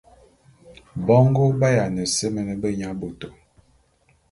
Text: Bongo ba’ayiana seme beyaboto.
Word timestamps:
Bongo 1.05 1.43
ba’ayiana 1.59 2.03
seme 2.15 2.43
beyaboto. 2.61 3.27